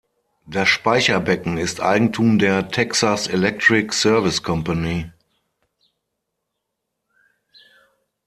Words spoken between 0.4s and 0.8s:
Das